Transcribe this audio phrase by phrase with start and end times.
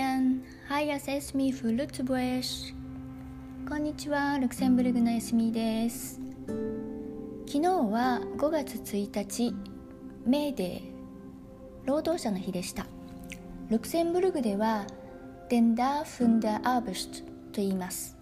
[0.00, 2.74] ヤン、ハイアセスミフルツブエシ
[3.68, 6.18] こんにちは、ルクセンブルグのエスミです。
[7.46, 9.54] 昨日は5月1日、
[10.24, 10.80] メーデー
[11.84, 12.86] 労働者の日でした。
[13.68, 14.86] ルクセンブルグでは
[15.50, 17.26] デンダーフンダーアーブシュトと
[17.56, 18.16] 言います。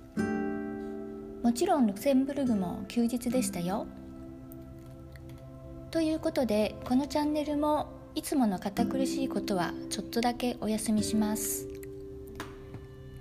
[1.45, 3.87] もちろんルクセンブルグも休日でしたよ。
[5.93, 11.69] ということでこのチャンネルもいつもの堅苦しいことはちょっとだけお休みします。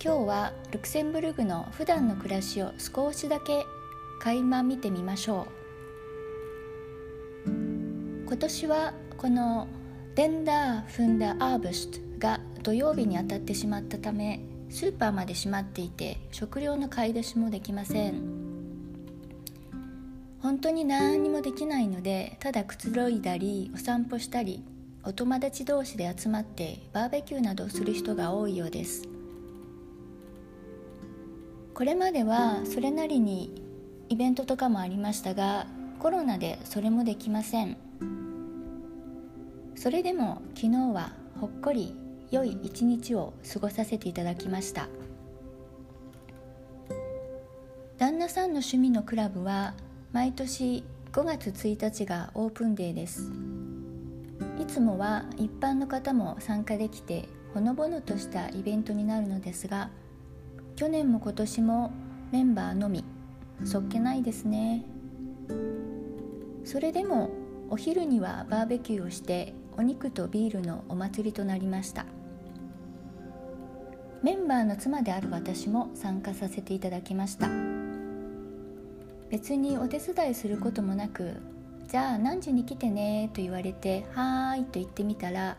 [0.02, 3.64] 今日はルクセンブルグの普段の暮らしを少しだけ
[4.18, 5.46] 垣間見てみましょ
[7.46, 7.50] う。
[8.26, 9.68] 今年はこの
[10.16, 18.20] デンダー・フンダ・アーブストが土曜日に当たってしまったためスーパーまで閉まっていて食料の買い出しもできません。
[20.42, 24.64] 本当に何にもできないのでただくつろいだりお散歩したり
[25.04, 29.08] お友達同士で集まってバーベキューなどをする人が多いようです。
[31.74, 33.62] これまではそれなりに
[34.08, 35.66] イベントとかもありましたが
[36.00, 37.76] コロナでそれもできません。
[39.76, 41.94] それでも昨日はほっこり
[42.30, 44.88] 良い一日を過ごさせていただきました。
[47.96, 49.74] 旦那さんの趣味のクラブは
[50.12, 53.30] 毎年5月1日がオープンデーです。
[54.58, 59.90] いつもは一般の方も参加できてほのぼのとしたイベントになるのですが
[60.76, 61.92] 去年も今年も
[62.32, 63.04] メンバーのみ
[63.64, 64.84] そっけないですね。
[66.64, 67.30] それでも
[67.70, 72.06] お昼にはバーベキューをしてお肉とビールのお祭りとなりました。
[74.22, 77.48] メンバーの妻である私も参加させていただきました。
[79.30, 81.40] 別にお手伝いすることもなく
[81.88, 85.56] じゃあ何時に来てねと言われてはーいと言ってみたら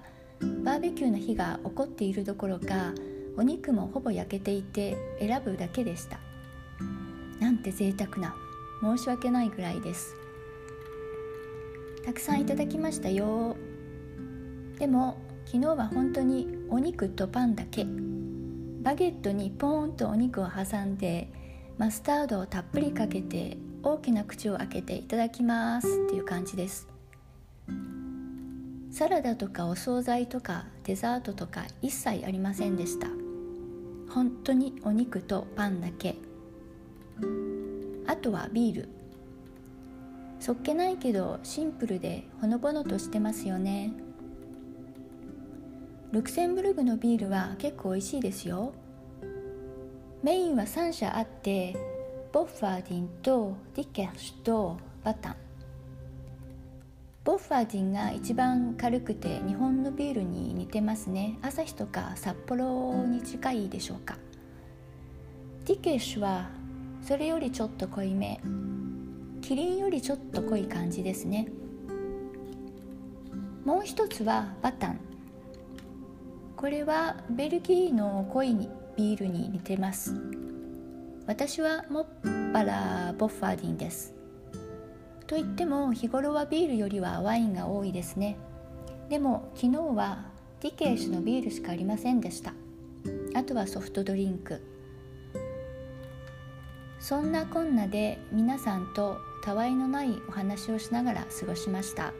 [0.64, 2.94] バーベキューの火が起こっているどころか
[3.36, 6.20] お肉もほぼ焼けていて選ぶだけでした。
[7.40, 8.36] なんて贅沢な
[8.82, 10.14] 申し訳ないぐらいです。
[12.06, 13.56] たくさんいただきましたよ。
[14.78, 17.86] でも昨日は本当にお肉とパンだけ。
[18.84, 21.32] バゲットにポーンとお肉を挟んで
[21.78, 26.88] マスタードをたっぷりかけて大きな口を開けていただきますっていう感じです。
[28.92, 33.08] サラダとかお惣菜とかデザートとか一切ありませんでした。
[34.10, 36.16] 本当にお肉とパンだけ。
[38.08, 38.90] あとはビール。
[40.40, 43.94] そっけないけどシンプルでほのぼのとしてますよね。
[46.12, 48.74] ルクセンブルグのビールは結構美味しいですよ。
[50.24, 51.78] メインは3社あって
[52.32, 55.36] ボッファーディンとディケッシュとバタン。
[57.24, 61.40] ボッファーディンが一番軽くて日本のビールに似てますね。
[61.42, 64.16] アサヒとかサッポロに近いでしょうか。
[65.66, 66.50] ディケッシュは
[67.02, 68.40] それよりちょっと濃いめ。
[69.42, 71.48] キリンよりちょっと濃い感じですね。
[73.66, 75.00] もう一つはバタン。
[76.56, 80.39] これはベルギーの濃いビールに似てます。
[81.30, 82.06] 私はもっ
[82.54, 84.16] ぱらボッファーディンです。
[85.28, 88.36] と言っても日頃はビールよりはワインが多いですね。
[89.10, 90.26] でも昨日は
[90.60, 92.56] ディケーシュのビールしかありませんでした。
[93.36, 94.60] あとはソフトドリンク。
[97.00, 102.12] そんなこんなで皆さんとたわいのないお話をしながら過ごしました。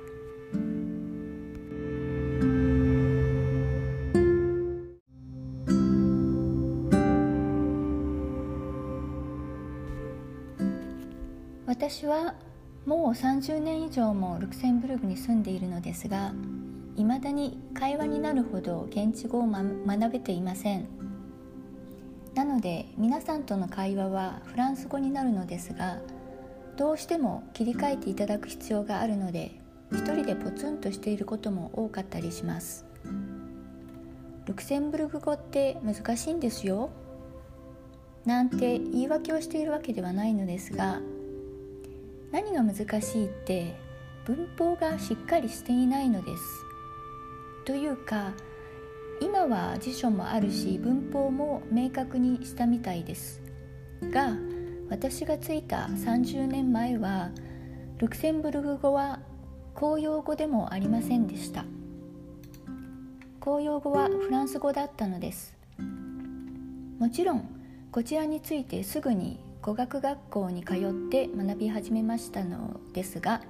[11.90, 12.36] 私は
[12.86, 16.34] もう30年以上もルクセンブルクに住んでいるのですが
[16.96, 20.88] いまだに会話になるほど現地語を、ま、学べていません。
[22.36, 25.98] なので皆さんとの会話はフランス語になるのですが
[26.78, 29.60] どうしても切り替えていただく必要があるので
[29.92, 32.86] 一人でポツンとしていることも多かったりします。
[34.46, 36.92] ルクセンブルク語って難しいんですよ。
[38.26, 41.02] なんて言い訳をしているわけではないのですが
[42.32, 43.76] 何が難しいって
[44.26, 46.44] 文法がしっかりしていないのです。
[47.66, 48.34] というか
[49.22, 53.42] 今は辞書もあるし文法も明確にしたみたいです。
[54.12, 54.36] が
[54.90, 57.32] 私がついた30年前は
[57.98, 59.20] ルクセンブルク語は
[59.76, 61.66] 公用語でもありませんでした。
[63.40, 65.56] 公用語はフランス語だったのです。
[67.00, 67.50] もちろん
[67.92, 73.44] こちらについてすぐに語学学校に通って学び始めましたのですが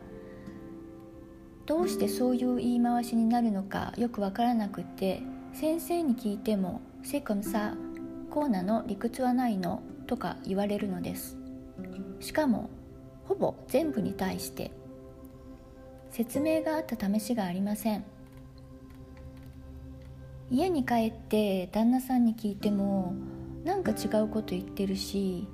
[1.65, 5.21] どうしてそういう言い回しになるのかよくわからなくて
[5.53, 7.73] 先生に聞いても「セコムサ
[8.29, 11.37] コーナの理屈はないの?」とか言われるのです
[12.19, 12.69] しかも
[13.23, 14.71] ほぼ全部に対して
[16.11, 18.03] 説明があった試しがありません
[20.51, 23.13] 家に帰って旦那さんに聞いても
[23.63, 25.47] なんか違うこと言ってるし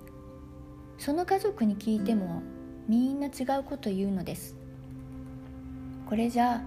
[0.98, 2.42] その家族に聞いても
[2.88, 4.56] みんな違うこと言うのです。
[6.08, 6.64] これじゃ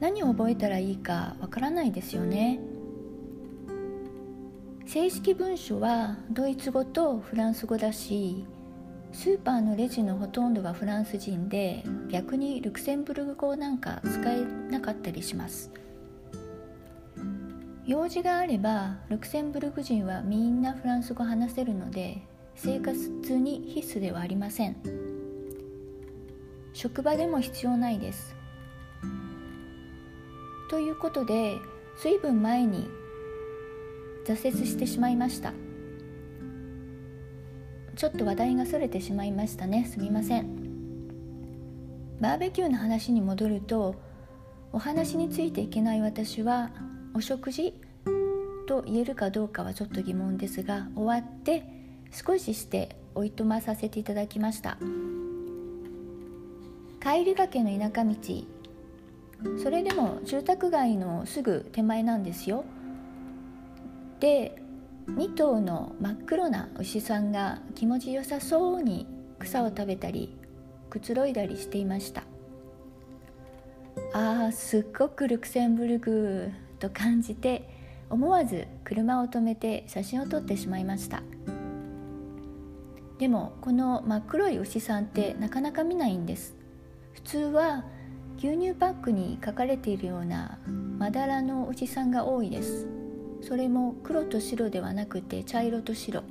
[0.00, 2.60] 何を覚えたらいいかわからないですよね。
[4.86, 8.46] 正式文書はドイツ語とフランス語だし
[9.12, 15.70] スーパーのレジのほとんどはフランス人で逆にルクセンブルク語なんか使えなかったりします。
[17.86, 22.22] 用事があればルクセンブルク人はみんなフランス語話せるので
[22.60, 24.76] 生活に必須ではありません。
[26.72, 28.34] 職場でも必要ないです。
[30.68, 31.56] ということで
[32.02, 32.88] 随分前に
[34.26, 35.52] 挫折してしまいました。
[37.94, 39.84] ちょっと話題がそれてしまいましたね。
[39.84, 40.58] すみません。
[42.20, 43.94] バーベキューの話に戻ると
[44.72, 46.70] お話についていけない私は
[47.14, 47.72] お食事
[48.66, 51.77] と言えるかどうかはちょっと疑問ですが終わって
[52.12, 54.78] 少ししておいとまさせていただきました。
[57.00, 58.14] 帰りがけの田舎道。
[59.62, 62.64] それでも住宅街のすぐ手前なんですよ。
[64.20, 64.60] で
[65.06, 69.06] 2頭の真っ黒な牛さんが気持ちよさそうに
[69.38, 70.36] 草を食べたり
[70.90, 72.24] くつろいだりしていました。
[74.12, 77.68] あーすっごくルクセンブルクと感じて
[78.10, 81.22] 思わず車を止めて写真を撮ってしまいました。
[83.18, 86.56] でもこの真っ黒い牛さんってなかなか見ないんです。
[87.12, 87.84] 普通は
[88.38, 90.58] 牛乳パックに書かれているような
[90.98, 92.86] まだらの牛さんが多いです。
[93.40, 96.22] それも黒と白ではなくて茶色と白。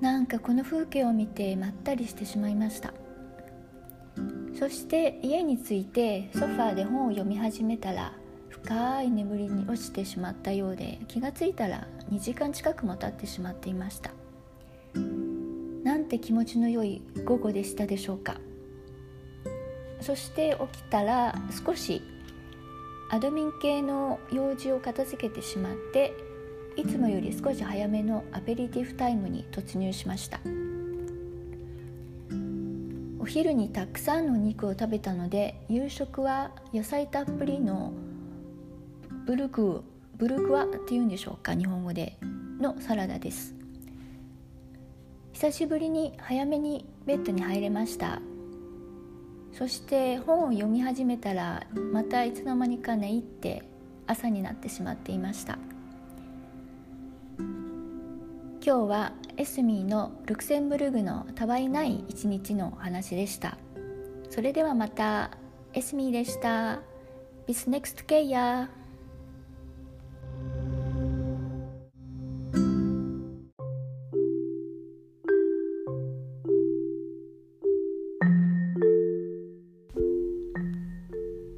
[0.00, 2.92] なんかこの風景を見てまったりしてしまいました。
[4.58, 8.14] そして家に着いてソファーで本を読み始めたら
[8.48, 14.12] 深い眠りに落ちてしまったようで気がついたら2時間近くも経ってしまっていました
[16.06, 18.40] て気持ちの良い午後でしたでしょうか？
[20.00, 21.34] そして起きたら
[21.66, 22.02] 少し
[23.10, 26.12] アドミン系の用事を片付けてしまって
[26.76, 30.40] いつもより少し早めのアペリティフタイムに突入しました。
[33.18, 37.92] お昼にたくさんのお肉を食べたので夕食は野菜たっぷりの
[39.26, 39.82] ブルク
[40.16, 41.54] ブルクワっていうんでしょうか？
[41.54, 42.18] 日本語で
[42.60, 43.54] のサラダです。
[45.36, 48.22] 久しぶりに早めにベッドに入れました。
[49.52, 53.62] そして本を読み始めたらまたいつの間にか寝入って
[54.06, 55.58] 朝になってしまっていました。
[57.38, 57.44] 今
[58.62, 63.58] 日はエスミーのルクセンブルグのたわいない一日のお話でした。
[64.30, 65.32] それではまた。
[65.74, 66.80] エスミーでした。
[67.46, 68.68] Bis next Keya